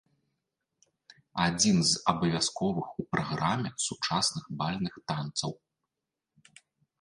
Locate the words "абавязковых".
2.13-2.87